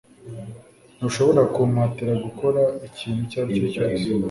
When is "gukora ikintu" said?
2.25-3.19